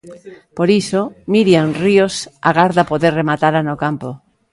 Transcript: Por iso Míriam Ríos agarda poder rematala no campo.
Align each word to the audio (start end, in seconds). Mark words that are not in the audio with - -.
Por 0.57 0.69
iso 0.81 1.01
Míriam 1.33 1.69
Ríos 1.81 2.15
agarda 2.49 2.89
poder 2.91 3.11
rematala 3.19 3.61
no 3.67 3.75
campo. 3.83 4.09